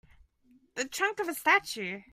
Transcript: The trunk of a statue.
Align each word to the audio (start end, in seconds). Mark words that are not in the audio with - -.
The 0.75 0.85
trunk 0.89 1.19
of 1.19 1.29
a 1.29 1.33
statue. 1.35 2.01